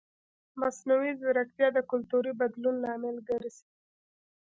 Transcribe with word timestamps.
مصنوعي 0.61 1.11
ځیرکتیا 1.21 1.67
د 1.73 1.79
کلتوري 1.91 2.31
بدلون 2.39 2.75
لامل 2.83 3.17
ګرځي. 3.29 3.65